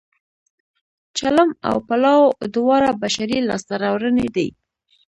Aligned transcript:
چلم 1.17 1.49
او 1.69 1.75
پلاو 1.87 2.35
دواړه 2.55 2.89
بشري 3.01 3.39
لاسته 3.49 3.73
راوړنې 3.83 4.27
دي 4.35 4.47